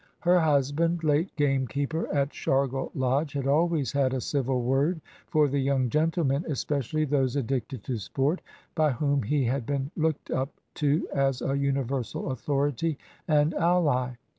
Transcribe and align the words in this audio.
Her 0.21 0.39
husband, 0.39 1.03
late 1.03 1.29
gamekeeper 1.35 2.11
at 2.11 2.33
Shargle 2.33 2.89
Lodge, 2.95 3.33
had 3.33 3.45
always 3.45 3.91
had 3.91 4.15
a 4.15 4.19
civil 4.19 4.63
word 4.63 4.99
for 5.27 5.47
the 5.47 5.59
young 5.59 5.91
gentlemen, 5.91 6.43
especially 6.49 7.05
those 7.05 7.35
addicted 7.35 7.83
to 7.83 7.97
sport, 7.99 8.41
by 8.73 8.93
whom 8.93 9.21
he 9.21 9.45
had 9.45 9.67
been 9.67 9.91
looked 9.95 10.31
up 10.31 10.49
to 10.81 11.07
as 11.13 11.43
a 11.43 11.55
universal 11.55 12.31
authority 12.31 12.97
and 13.27 13.53
ally. 13.53 14.13